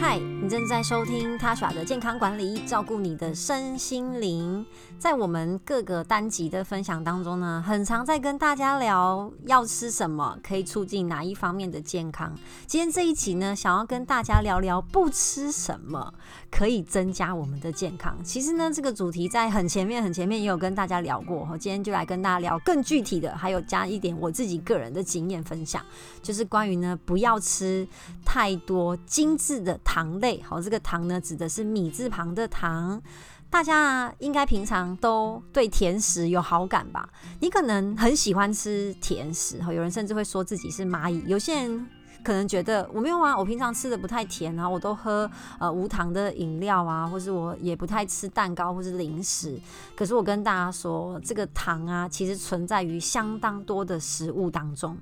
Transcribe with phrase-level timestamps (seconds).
[0.00, 4.64] 嗨，你正在收听他耍的健康管理，照顾你的身心灵。
[4.98, 12.34] 在我们各个单集的分享当中呢，很常在跟大家聊要吃什么，可以促进哪一方面的健康。
[12.66, 16.14] 今天这一集呢，想要跟大家聊聊不吃什么
[16.50, 18.16] 可以增加我们的健康。
[18.24, 21.46] 其实呢，这个主题在很前面、很前面也有跟大家聊过。
[21.52, 25.84] 我今天就来跟大家聊更具体的，还有加一点我自己个人的经验分享，
[26.22, 27.86] 就是关于呢，不要吃
[28.24, 29.78] 太多精致的。
[29.90, 33.02] 糖类，好，这个糖呢指的是米字旁的糖。
[33.50, 37.08] 大家应该平常都对甜食有好感吧？
[37.40, 41.20] 你可能很喜欢吃甜食，哈，有人甚至会说自己是蚂蚁。
[41.26, 41.88] 有些人
[42.22, 49.60] 可能觉得我没有啊，我平常吃的不太甜啊，我都喝呃无糖的饮料啊，或是我也不太吃蛋糕或是零食。
[49.96, 54.96] 可是我跟大家说，这个糖啊，其实存在于相当多的食物当中。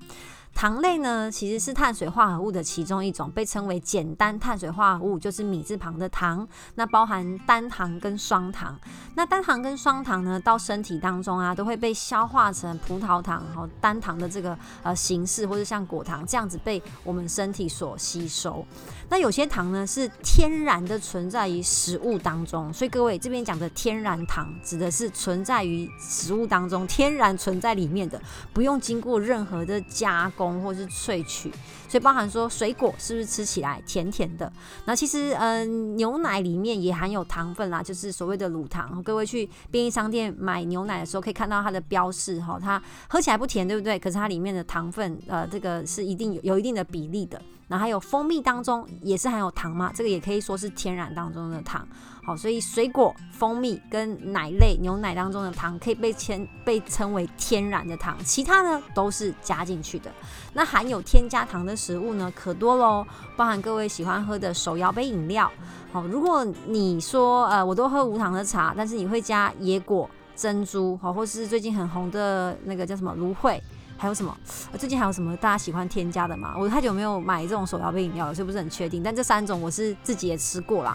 [0.54, 6.46] 糖类呢，其实是碳水化合物的其中一种，被称为简单碳水化合物，就是米字旁的糖。
[6.74, 8.76] 那包含单糖跟双糖。
[9.14, 18.66] 那单糖跟双糖呢，到身体当中啊，都会被消化成葡萄糖和单糖的这个呃形式，或者像果糖这样子被我们身体所吸收。
[19.08, 28.20] 那有些糖呢，是天然的存在于食物当中，所以各位这边讲的天然糖，指的是存在于食物当中，天然存在里面的，
[28.52, 30.47] 不用经过任何的加工。
[30.62, 31.50] 或是萃取，
[31.88, 34.52] 所以包含说水果是不是吃起来甜甜的？
[34.84, 39.02] 那其实嗯，牛奶里面也含有糖分啦，就是所谓的乳糖。
[39.02, 43.98] 各位去便利商店买牛奶的时候，可以看到它的标示哈，它喝起来不甜，对不对？
[43.98, 47.40] 可是它里面的糖分呃，这个是一定有有一定的比例的。
[47.68, 51.86] 然后还有蜂蜜当中也是含有糖嘛，这个也可以说是天然当中的糖。
[52.28, 60.12] 好，所以水果、蜂蜜跟奶类、牛奶当中的糖可以被称被称为天然的糖，其他呢都是加进去的。
[60.52, 63.02] 那含有添加糖的食物呢可多喽，
[63.34, 65.50] 包含各位喜欢喝的手摇杯饮料。
[65.90, 73.58] 好，如果你说呃我都喝无糖的茶，但是你会加野果、珍珠，好，或是最近很红的那个叫什么芦荟。
[73.96, 74.36] 还有什么？
[74.78, 76.54] 最近还有什么大家喜欢添加的吗？
[76.58, 79.02] 我太久没有买这种手摇杯饮料了，所以不是很确定。
[79.02, 80.94] 但这三种我是自己也吃过啦。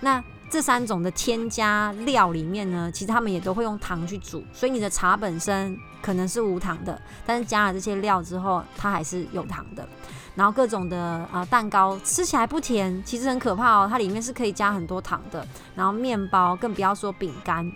[0.00, 0.22] 那
[0.54, 9.84] 这三种的添加料里面呢，其实他们也都会用糖去煮，所以你的茶本身可能是无糖的，但是加了这些料之后，它还是有糖的。
[10.36, 10.96] 然后各种的
[11.32, 15.44] 啊蛋糕吃起来不甜，其实很可怕哦，它里面是可以加很多糖的。
[15.74, 17.68] 然后面包更不要说饼干。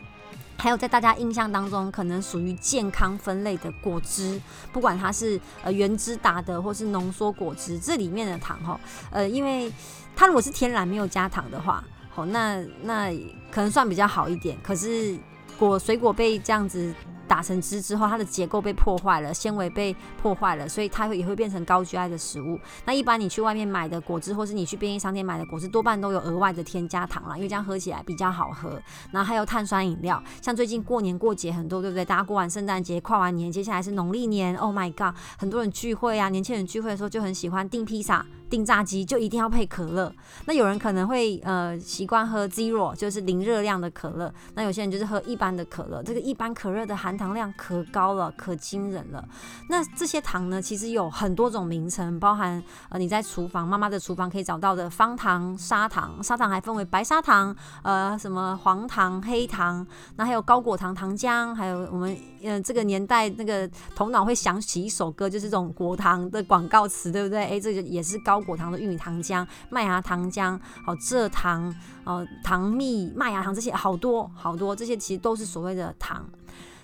[0.57, 4.41] 还有在大家印象当中，可能属于健康分类的果汁，
[4.73, 8.79] 不管它是呃原汁打的或是浓缩果汁，这里面的糖哈，
[9.11, 9.73] 呃，因为
[10.15, 11.83] 它如果是天然没有加糖的话，
[12.27, 13.11] 那那
[13.51, 14.57] 可能算比较好一点。
[14.63, 15.17] 可是
[15.59, 16.95] 果水果被这样子。
[17.29, 22.59] 打成汁之后，它的结构被破坏了，纤维被破坏了，所以它会也会变成高 GI 的食物。
[22.87, 28.81] 那一般你去外面买的果汁，或是你去便利商店买的果汁，多半都有额外的添加糖啦，因为这样喝起来比较好喝。
[29.13, 32.05] 然后还有碳酸饮料，像最近过年过节很多，对不对？
[32.05, 38.25] 大家过完圣诞节、跨完年，接下来是农历年，Oh my god，很多人聚会啊，年轻人聚会的时候就很喜欢订披萨。
[38.49, 40.11] 订炸鸡就一定要配可乐，
[40.47, 49.29] 那有人可能会呃习惯喝 zero，就是零热量的可乐，那有些人就是喝一般的可乐，这个一般可乐的含糖量可高了，可惊人了。
[49.69, 59.87] 那这些糖呢，其实有很多种名称，包含呃你在厨房妈妈的厨房可以找到的方糖、砂糖，砂糖还分为白砂糖、呃什么黄糖、黑糖，
[60.17, 67.45] 那还有高果糖糖浆，还有我们呃这个年代那个头脑会想起一首歌，就是这种果糖的广告词，对不对？
[67.45, 68.39] 哎，这个也是高。
[68.49, 71.75] 果糖的玉米糖浆、麦芽糖浆、好蔗糖、
[72.05, 76.25] 哦糖蜜、麦芽糖这些好多好多，这些其实都是所谓的糖。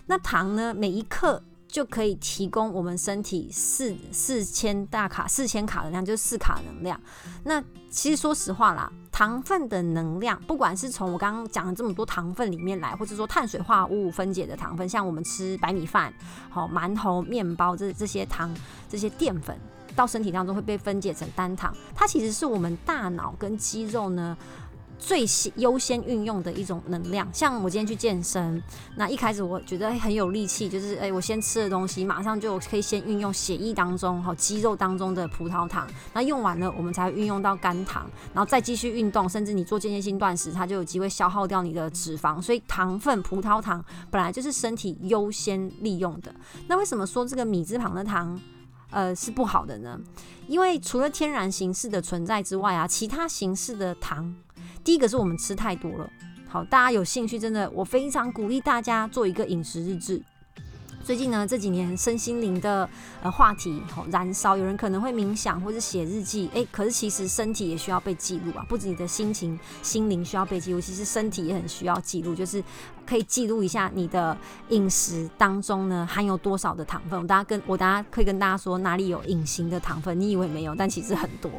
[0.06, 7.00] 那糖呢，每一克就可以提供我们身体四四千大卡、四千卡能量，就是四卡能量。
[7.44, 16.12] 那其实说实话啦，糖分的能量，不管是从我刚刚讲的这么多糖分里面来，或者说碳水化合物分解的糖分，像我们吃白米饭、
[16.50, 18.54] 好馒头、面包这这些糖、
[18.88, 19.58] 这些淀粉。
[19.96, 24.36] 到身体当中会被分解成单糖，它其实是我们大脑跟肌肉呢
[25.06, 27.28] 最优先运用的一种能量。
[27.30, 28.62] 像我今天去健身，
[28.96, 42.40] 那一开始我觉得很有力气，就是哎，我先吃的东西马上就可以先运用血液当中哈肌肉当中的葡萄糖，那用完了我们才运用到肝糖，然后再继续运动，甚至你做间歇性断食，它就有机会消耗掉你的脂肪。
[42.40, 46.34] 所以糖分葡萄糖本来就是身体优先利用的。
[46.66, 48.40] 那为什么说这个米字旁的糖？
[48.90, 49.98] 呃，是不好的呢，
[50.46, 54.32] 因为除了天然形式的存在之外啊，其他形式的糖，
[54.84, 56.10] 第一个是我们吃太多了。
[56.46, 60.22] 好，大家有兴趣，真的，我非常鼓励大家做一个饮食日志。
[61.02, 62.88] 最近呢这几年身心灵的
[63.22, 72.62] 呃话题好燃烧，有人可能会冥想或者写日记，哎，可是其实身体也需要被记录啊，不止你的心情、心灵需要被记录，其实身体也很需要记录，就是
[73.04, 74.34] 可以记录一下你的
[74.70, 77.20] 饮食当中呢含有多少的糖分。
[77.20, 81.50] 我大家跟我大家可以跟大家说哪里有隐形的糖分，你以为没有，但其实很多。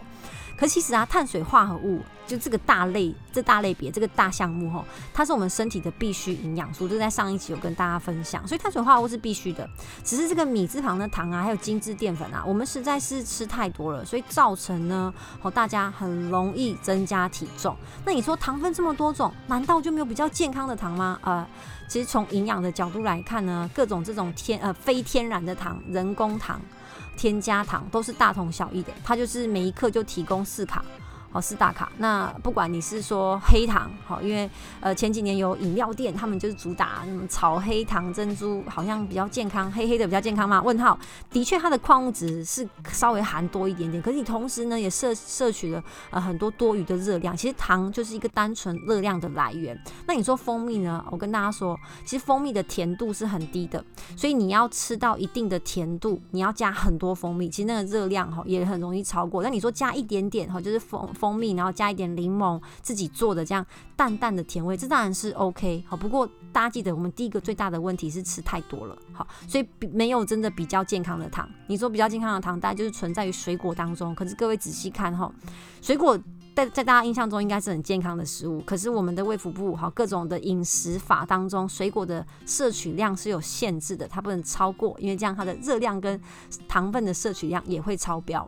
[0.57, 8.47] 可其实啊，碳水化合物就这个大类，这大类别，这个大项目吼，它是我们身体的必需营养素，就在上一集有跟大家分享。
[8.47, 9.69] 所以碳水化合物是必须的，
[10.03, 17.75] 只是这个米字旁的糖啊，还有精致淀粉啊，我们实在是吃太多了，所以造成呢，哦，大家很容易增加体重。
[18.05, 21.19] 那你说糖分这么多种，难道就没有比较健康的糖吗？
[21.21, 21.45] 呃，
[21.87, 26.59] 其实从营养的角度来看呢，各种这种天呃非天然的糖、人工糖。
[27.15, 30.83] 添加糖都是大同小异的，它就是每一克就提供四卡。
[31.35, 31.91] 哦，四大卡。
[31.97, 34.49] 那不管你是说黑糖，好，因为
[34.79, 40.61] 呃前几年有饮料店，他们就是主打什么炒黑糖珍珠，好像比较健康，黑黑的比较健康嘛？
[40.61, 40.97] 问号。
[41.29, 47.35] 的确，它的矿物质是稍微含多一点点，可是你同时呢也摄摄取了呃很多多余的热量。
[47.35, 49.77] 其实糖就是一个单纯热量的来源。
[50.07, 51.03] 那你说蜂蜜呢？
[51.11, 53.83] 我跟大家说，其实蜂蜜的甜度是很低的，
[54.15, 59.43] 所以你要吃到一定的甜度，你要加很多蜂蜜，其实那个热量哈也很容易超过。
[59.43, 61.24] 那你说加一点点哈，就是蜂蜂。
[61.25, 65.97] 蜂蜜，然后加一点柠檬，自己做的这样淡淡的甜味，这当然是 OK 好。
[65.97, 71.49] 不过大家记得，我们第一个最大的问题是吃太多了，好，所以没有真的比较健康的糖。
[71.65, 74.13] 你说比较健康的糖，大概就是存在于水果当中。
[74.13, 75.31] 可是各位仔细看哈，
[75.81, 76.15] 水果
[76.55, 86.21] 在在大家印象中应该是很健康的食物，可是我们的胃腹部哈各种的饮食法当中，水果的摄取量是有限制的，它不能超过，因为这样它的热量跟
[86.67, 88.47] 糖分的摄取量也会超标。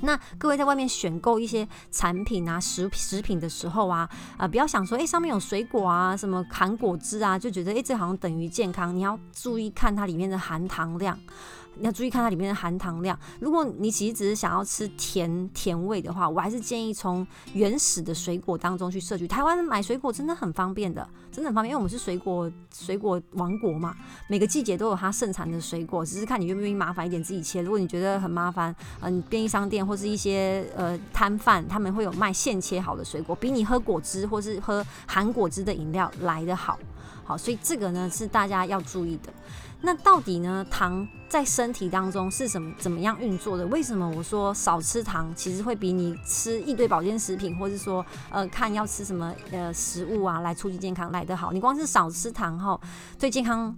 [0.00, 8.94] 那各位在外面选购一些产品啊、食食品的时候啊，啊，不要想说，哎，上面有水果啊，什么含果汁啊，就觉得，哎，这好像等于健康。
[8.94, 11.18] 你要注意看它里面的含糖量。
[11.80, 13.18] 要注意看它里面的含糖量。
[13.40, 19.26] 如果你其实只是想要吃甜甜味的话，我还是建议从原始的水果当中去摄取。
[19.28, 23.94] 台湾买水果真的很方便的，真的很方便，因为我们是水果水果王国嘛，
[24.28, 27.62] 每个季节都有它盛产的水果，只是看你愿不愿意麻烦一点自己切。
[27.62, 36.78] 如果你觉得很麻烦，嗯，便利商店或是一些呃摊贩，他们会有卖现切好的水果，比你喝果汁或是喝含果汁的饮料来得好。
[37.24, 39.30] 好，所以这个呢是大家要注意的。
[39.80, 43.64] 那到底呢，糖在身体当中是什么怎么样运作的？
[43.68, 51.52] 为什么我说少吃糖，其实会比你吃一堆保健食品，或者说呃看要吃什么呃食物啊来促进健康来得好？
[51.52, 52.78] 你光是少吃糖哈，
[53.20, 53.72] 对健康，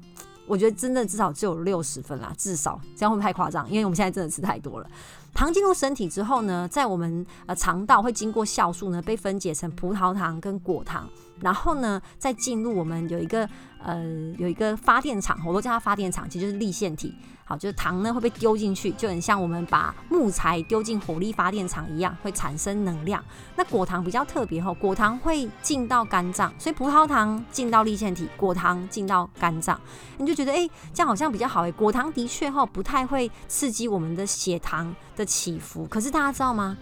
[0.46, 3.68] 我觉得真的至少只有六十分啦，至少这样会不会太夸张？
[3.70, 4.88] 因为我们现在真的吃太多了。
[5.34, 11.08] 糖进入身体之后呢，在我们呃肠道会经过酵素呢，被分解成葡萄糖跟果糖，
[11.40, 13.48] 然后呢再进入我们有一个
[13.82, 14.02] 呃
[14.38, 17.14] 有一个发电厂，我都叫它发电厂，其实就是立腺体。
[17.44, 23.20] 好，就是糖呢会被丢进去，就很像我们把木材丢进火力发电厂一样，会产生能量。
[23.56, 29.80] 那果糖比较特别哈，果糖会进到肝脏，所以葡萄糖进到立腺体，果糖进到肝脏，
[30.18, 31.72] 你就觉得哎，这样好像比较好哎。
[31.72, 36.78] 果糖的确哈不太会刺激我们的血糖的起伏，可是大家知道吗？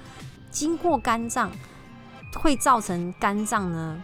[0.51, 1.51] 经过肝脏
[2.35, 4.03] 会造成肝脏呢？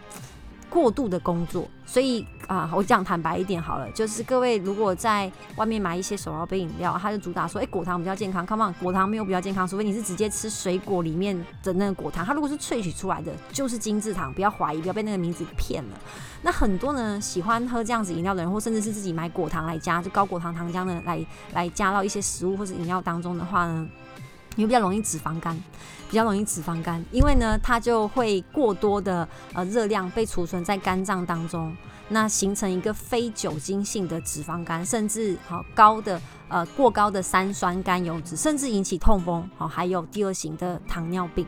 [0.75, 8.45] 过度的工作，所以啊，我讲坦白一点好了，就是各位如果在外面买一些手摇杯饮料，它就主打说，哎，果糖比较健康。
[8.45, 11.33] Come on，果糖没有比较健康，除非你是直接吃水果里面
[11.63, 12.25] 的那个果糖。
[12.25, 15.97] 它如果是萃取出来的，就是精制糖，不要怀疑，不要被那个名字骗了。
[16.41, 23.87] 那很多呢喜欢喝这样子饮料的人，或甚至是自己买果糖来加，就高果糖糖浆呢来来加到一些食物或者饮料当中的话呢，
[24.55, 25.61] 你会比较容易脂肪肝。
[26.07, 31.75] 比较容易脂肪肝，因为呢，它就会过多的呃热量被储存在肝脏当中，
[32.09, 41.45] 那形成一个非酒精性的脂肪肝，甚至好高的呃过高的三酸甘油脂，甚至引起痛风，好还有第二型的糖尿病。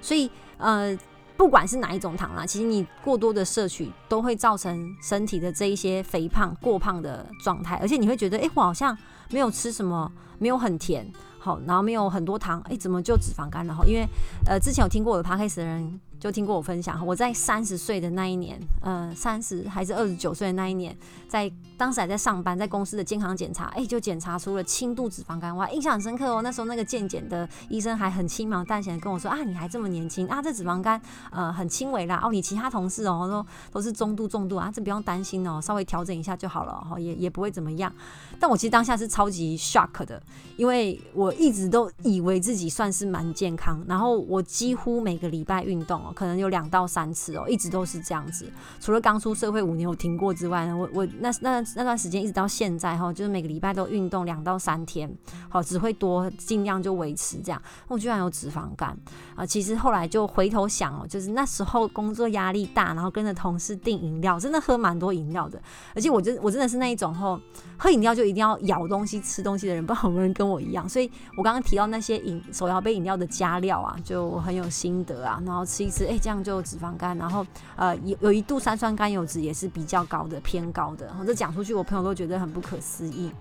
[0.00, 0.98] 所以呃，
[1.36, 8.96] 不管是哪一种糖啦，其实你过多的摄取都会造成身体的这一些肥胖、过胖的状态，而且你会觉得，哎，我好像
[9.28, 11.06] 没有吃什么，没有很甜。
[11.48, 13.74] 好，然后没有很多糖，哎，怎么就脂肪肝了？
[13.74, 14.06] 哈，因为
[14.44, 15.98] 呃，之前有听过我的 podcast 的人。
[16.18, 20.96] 就听过我分享，我在三十岁的那一年，呃，三十还是二十九岁的那一年，
[21.28, 26.42] 在当时还在上班，在公司的健康检查，哎，就检查出了轻度脂肪肝，哇，印象很深刻哦。
[26.42, 37.92] 那时候那个健检的医生还很轻描淡写的跟我说啊，你还这么年轻啊，这脂肪肝呃很轻微啦，哦，你其他同事哦都都是中度重度啊，这不用担心哦，稍微调整一下就好了，哈，也也不会怎么样。
[38.40, 40.20] 但我其实当下是超级 shock 的，
[40.56, 46.07] 因为我一直都以为自己算是蛮健康，然后我几乎每个礼拜运动。
[46.14, 48.50] 可能有两到三次哦，一直都是这样子。
[48.80, 55.10] 除了刚出社会五年有停过之外呢，我我那那那段时间一直到现在哈，就是每个礼拜都运动两到三天，
[55.48, 57.60] 好只会多尽量就维持这样。
[57.86, 58.96] 我居然有脂肪肝
[59.34, 59.44] 啊！
[59.44, 65.60] 其实后来就回头想哦，就是那时候工作压力大，然后跟着同事订饮料，真的喝蛮多饮料的。
[65.94, 67.40] 而且我真我真的是那一种吼，
[67.76, 70.88] 喝饮料就一定要咬东西吃东西的人，不知道有没有人跟我一样。
[70.88, 75.42] 所以我刚刚提到那些饮手摇杯饮料的加料啊，就很有心得啊。
[75.44, 81.12] 然后吃一吃，哎，这样就脂肪肝，然后呃有有一度三酸甘油脂也是比较高的，偏高的。
[81.26, 83.32] 这讲出去，我朋友都觉得很不可思议。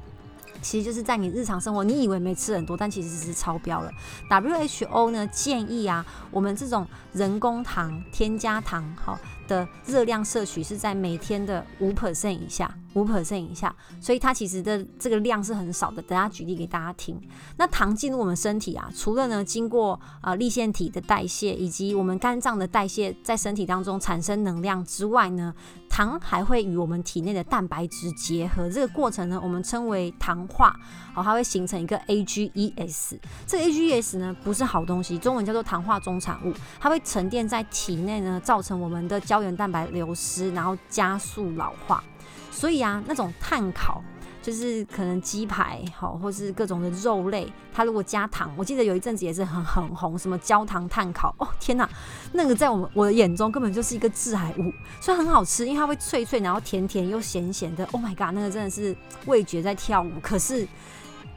[0.59, 3.91] 其实就是在你日常生活，你以为没吃很多，但其实是超标了。
[4.27, 9.19] WHO 呢建议啊，我们这种人工糖、添加糖，好。
[9.47, 16.01] 的热量摄取是在每天的五 percent 以下，五 percent 以下，所以它其实的这个量是很少的。
[16.01, 17.19] 等下举例给大家听。
[17.57, 25.53] 那糖进入我们身体啊，除了呢经过啊立腺体的代谢以及我们肝脏的代谢，在身体当中产生能量之外呢，
[25.89, 30.75] 糖还会与我们体内的蛋白质结合，这个过程呢我们称为糖化，
[31.13, 33.17] 好，它会形成一个 AGEs。
[33.45, 39.36] 这个 AGEs 呢不是好东西，中文叫做糖化中产物，它会沉淀在体内呢，造成我们的胶。
[39.37, 42.03] 胶原蛋白流失，然后加速老化，
[42.49, 44.01] 所以啊，那种碳烤
[44.41, 51.87] 就是可能鸡排好，或是各种的肉类，它如果加糖，我记得有一阵子也是很很红，什么焦糖碳烤，哦天哪，
[52.33, 58.95] 那个在我们我的眼中根本就是一个致癌物，虽然很好吃，因为它会脆脆，然后甜甜又咸咸的，Oh my god，那个真的是
[59.27, 60.67] 味觉在跳舞，可是。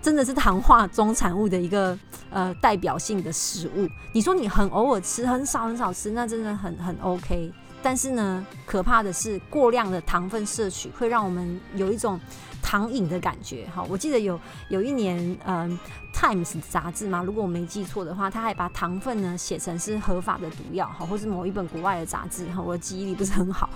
[0.03, 1.99] 真的是糖化中产物的一个
[2.31, 3.87] 呃代表性的食物。
[4.13, 7.53] 你说你很偶尔吃，很少很少吃，那真的很很 OK。
[7.83, 12.21] 但是呢，可怕的是过量的糖分摄取会让我们有一种
[12.63, 13.67] 糖瘾的感觉。
[13.75, 15.79] 哈，我记得有有一年，嗯，
[16.15, 23.71] 《Times》杂志嘛，如果我没记错的话，他还把糖分呢写成是合法的毒药，哈，或是某一本国外的杂志，哈，我的记忆力不是很好。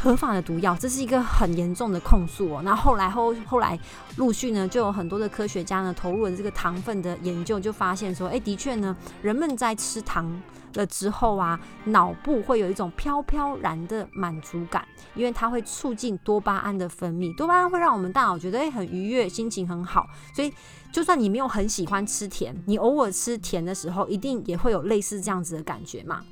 [0.00, 2.62] 合法的毒药，这是一个很严重的控诉哦。
[2.64, 3.78] 那后来后后来
[4.16, 10.40] 陆续呢，就有很多的科学家呢投入了这个糖分的研究，就发现说，哎，的确呢，人们在吃糖
[10.74, 20.06] 了之后啊，脑部会有一种飘飘然的满足感，因为它会促进多巴胺的分泌，多巴胺会让我们大脑觉得哎很愉悦，心情很好。
[20.34, 20.52] 所以
[20.92, 26.22] 就算你没有很喜欢吃甜，你偶尔吃甜的时候，一定也会有类似这样子的感觉嘛。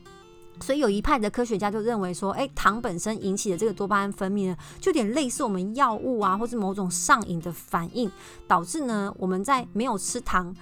[0.61, 8.11] 所以有一派的科学家就认为说，哎，糖本身引起的这个多巴胺分泌呢，就有点类似我们药物啊，或是某种上瘾的反应，
[8.49, 10.55] 导致呢我们在没有吃糖，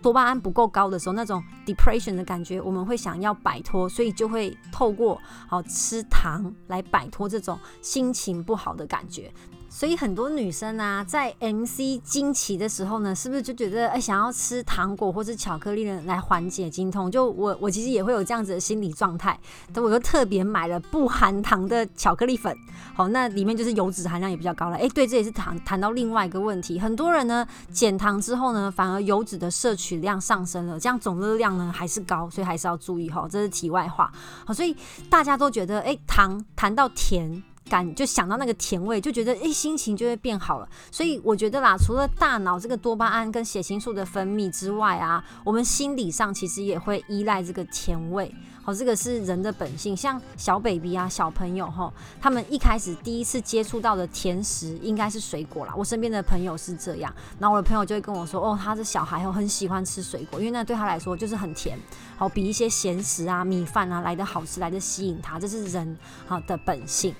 [0.00, 9.32] 多巴胺不够高的时候，那种 depression 的感觉，我们会想要摆脱，所以就会透过好吃糖来摆脱这种心情不好的感觉。
[9.74, 17.10] 所以很多女生啊，在 MC 经期的时候呢，是不是就觉得哎，想要吃糖果或者巧克力呢，来缓解经痛？
[17.10, 19.36] 就我我其实也会有这样子的心理状态，
[19.72, 22.56] 但我又特别买了不含糖的巧克力粉。
[22.94, 24.76] 好，那里面就是油脂含量也比较高了。
[24.76, 33.26] 哎，对，这也是谈谈到另外一个问题，很多人呢减糖之后呢，反而油脂的摄取量上升了，这样总热量呢还是高，所以还是要注意哈。
[33.28, 34.12] 这是题外话。
[34.46, 34.76] 好，所以
[35.10, 37.42] 大家都觉得哎，糖谈到甜。
[37.68, 40.68] 感就想到那个甜味，就觉得诶心情就会变好了。
[40.90, 48.34] 所以我觉得啦，除了大脑这个多巴胺跟血清素的分泌之外啊，我们心理上其实也会依赖这个甜味。
[48.62, 49.94] 好，这个是人的本性。
[49.94, 55.74] 像小 baby 啊，小朋友哈，他们一开始第一次接触到的甜食应该是水果啦。
[55.76, 61.78] 我身边的朋友是这样，然后我的朋友就会跟我说，哦，他的小孩哦很喜欢吃水果，因为那对他来说就是很甜，
[62.16, 67.14] 好比一些咸食啊、米饭啊来的好吃，来的吸引他，这是人好的本性。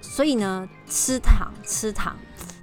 [0.00, 2.16] 所以呢，吃糖吃糖，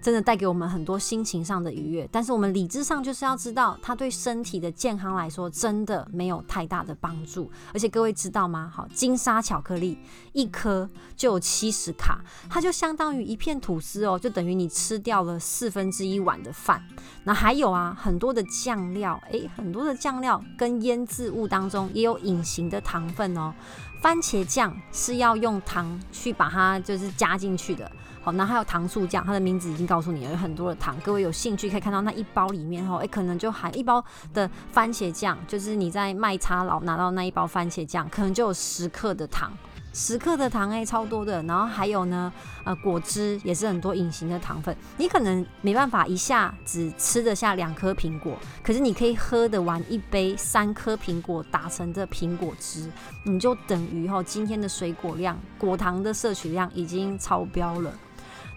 [0.07, 2.07] 真的带给我们很多心情上的愉悦。
[2.09, 7.51] 但是我们理智上就是要知道，它对身体的健康来说，真的没有太大的帮助。
[7.73, 8.71] 而且各位知道吗？
[8.73, 9.99] 好，金沙巧克力
[10.31, 16.81] 一颗就有七十卡，它就相当于一片吐司哦，就等于你吃掉了 四分之一碗的饭。
[17.25, 23.53] 那还有啊，很多的酱料，诶，很多的酱料跟腌制物当中也有隐形的糖分哦。
[24.01, 30.95] 番茄酱是要用糖去把它就是加进去的，好，那还有糖醋酱，它的名字已经告告诉你，有很多的糖。
[31.03, 39.51] 各位有兴趣可以看到那一包里面哦，哎，可能就含一包的番茄酱，就是你在麦差佬拿到那一包番茄酱，可能就有十克的糖。
[39.93, 41.41] 十克的糖诶，超多的。
[41.43, 42.31] 然后还有呢，
[42.63, 44.77] 呃，果汁也是很多隐形的糖分。
[44.97, 52.87] 你可能没办法一下只吃得下两颗苹果，可是你可以喝得完一杯三颗苹果打成的苹果汁，
[53.23, 57.91] 你就等于哈今天的水果量果糖的摄取量已经超标了。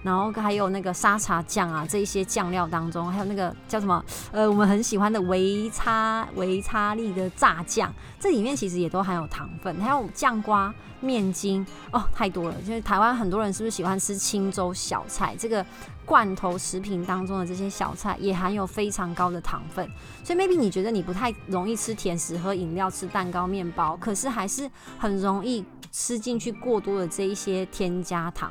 [0.02, 4.02] 然后还有那个沙茶酱啊，这一些酱料当中，还有那个叫什么？
[4.32, 9.78] 呃，我们很喜欢的维差维差利的炸酱，这里面其实也都含有糖分。
[9.80, 12.54] 还有酱瓜、面筋，哦，太多了。
[12.62, 15.36] 就是台湾很多人是不是喜欢吃青州小菜？
[15.38, 15.64] 这个
[16.06, 19.86] 罐头食品当中的这些小菜也含有非常高的糖分。
[20.24, 28.50] 所以 maybe 你觉得你不太容易吃甜食、喝饮料、吃蛋糕、面包，可是还是很容易吃进去过多的这一些添加糖。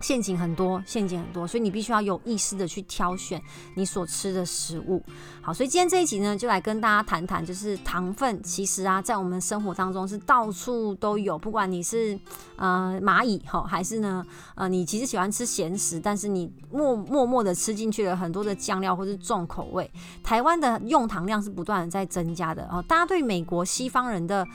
[0.00, 3.40] 陷阱很多，陷阱很多，所以你必须要有意识的去挑选
[3.74, 5.02] 你所吃的食物。
[5.42, 12.18] 好，所以今天这一集呢，就来跟大家谈谈，就是糖分其实啊，在我们生活当中是到处都有，不管你是
[12.56, 19.90] 呃蚂蚁哈，还是呢呃你其实喜欢吃咸食，但是你默默默的吃进去了很多的酱料或是重口味。
[20.22, 22.82] 台湾的用糖量是不断的在增加的哦。
[22.88, 24.46] 大家对美国西方人的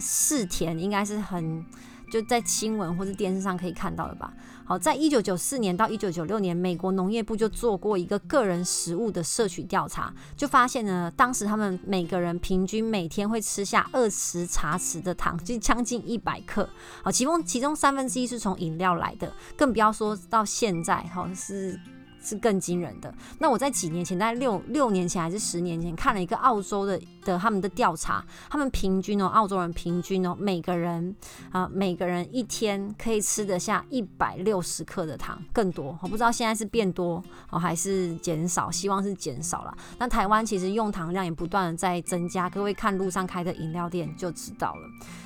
[0.00, 1.64] 嗜甜应该是很
[2.10, 4.32] 就在新闻或是电视上可以看到的吧。
[4.68, 16.68] 好，在一九九四年到一九九六年，美国农业部就做过一个个人食物的摄取调查，就发现呢，当时他们每个人平均每天会吃下二十茶匙的糖，就将近一百克。
[17.04, 21.78] 好，其中其中三分之一是从饮料来的，更不要说到现在，好是。
[22.26, 23.14] 是更惊人的。
[23.38, 31.14] 那我在几年前，在六六年前还是十年前，看了一个澳洲的的他们的调查，他们平均哦，澳洲人平均哦，每个人
[31.52, 35.96] 啊，每个人一天可以吃得下一百六十克的糖，更多。
[36.02, 39.78] 我不知道现在是变多哦还是减少，希望是减少了。
[39.98, 44.80] 那台湾其实用糖量也不断的在增加，各位看路上开的饮料店就知道了。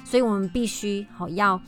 [0.05, 1.59] 所以我们必须好要。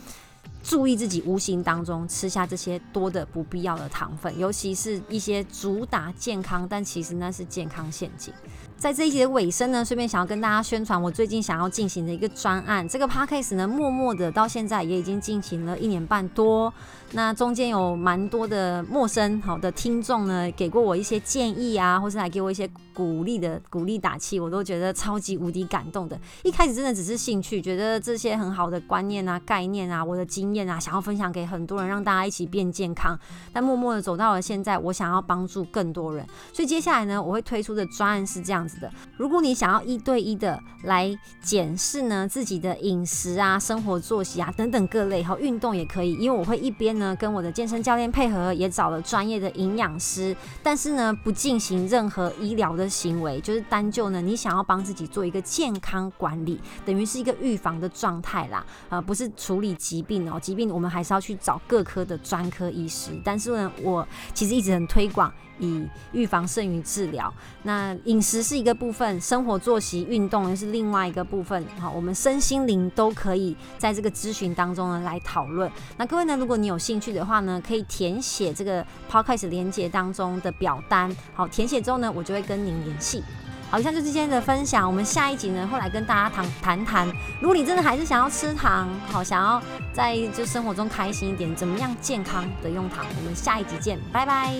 [0.63, 8.33] 注意自己无形当中吃下这些多的不必要的糖分，尤其是一些主打健康，但其实那是健康陷阱。
[8.83, 12.87] 在这一集的尾声呢，顺便想要跟大家宣传我最近想要进行的一个专案。
[12.89, 16.75] 这个 podcast 呢，默默的到现在也已经进行了一年半多。
[17.13, 26.19] 那中间有蛮多的陌生好的听众呢，给过我一些建议啊，或是来给我一些鼓励的鼓励打气，我都觉得超级无敌感动的。
[26.43, 33.17] 一开始真的只是兴趣，觉得这些很好的观念啊、概念啊、我的经验啊，想要分享给很多人，让大家一起变健康。
[33.53, 46.93] 但默默的走到了现在，我想要帮助更多人，所以接下来呢，我会推出的专案是这样子的：如果你想要一对一的来检视呢自己的饮食啊、生活作息啊等等各类，好运动也可以，因为我会一边。
[46.93, 65.33] 呢，跟我的健身教练配合，也找了专业的营养师，但是呢，不进行任何医疗的行为，就是单就呢，你想要帮自己做一个健康管理，等于是一个预防的状态啦，啊，不是处理疾病哦，疾病我们还是要去找各科的专科医师，但是呢，我其实一直很推广。
[65.59, 67.33] 以预防胜于治疗。
[67.63, 71.67] 那饮食是一个部分，生活作息、运动又是另外一个部分。
[71.81, 75.69] 好，我们身心灵都可以在这个咨询当中呢来讨论。
[75.97, 81.15] 那各位呢，如果你有兴趣的话呢，可以填写这个 podcast 连接当中的表单。
[81.35, 83.25] 好，填写之后呢，我就会跟您联系。
[83.69, 84.87] 好，以上就是今天的分享。
[84.87, 87.09] 我们下一集呢会来跟大家谈谈谈，
[87.41, 89.61] 如果你真的还是想要吃糖，好，想要
[89.93, 93.05] 在就生活中开心一点，怎么样健康的用糖？
[93.19, 94.55] 我们下一集见，拜拜。